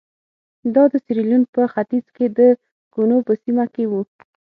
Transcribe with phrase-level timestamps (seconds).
[0.75, 2.39] دا د سیریلیون په ختیځ کې د
[2.93, 4.01] کونو په سیمه کې وو.